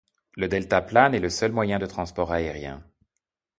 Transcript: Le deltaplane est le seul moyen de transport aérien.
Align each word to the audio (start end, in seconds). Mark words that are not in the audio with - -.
Le 0.35 0.47
deltaplane 0.47 1.13
est 1.13 1.19
le 1.19 1.29
seul 1.29 1.51
moyen 1.51 1.77
de 1.77 1.85
transport 1.85 2.31
aérien. 2.31 2.83